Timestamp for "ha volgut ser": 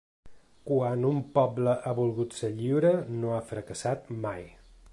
1.85-2.49